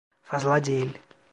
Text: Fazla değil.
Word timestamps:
Fazla 0.23 0.65
değil. 0.65 0.99